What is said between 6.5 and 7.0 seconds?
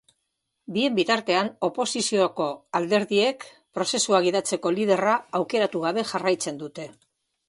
dute.